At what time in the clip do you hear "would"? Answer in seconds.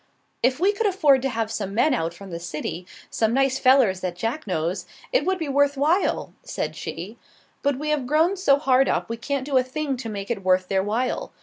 5.27-5.37